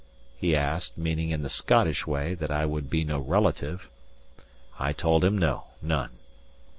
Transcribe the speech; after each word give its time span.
he 0.35 0.55
asked, 0.55 0.97
meaning, 0.97 1.29
in 1.29 1.41
the 1.41 1.47
Scottish 1.49 2.07
way, 2.07 2.33
that 2.33 2.49
I 2.49 2.65
would 2.65 2.89
be 2.89 3.03
no 3.03 3.19
relative. 3.19 3.87
I 4.79 4.93
told 4.93 5.23
him 5.23 5.37
no, 5.37 5.65
none. 5.79 6.09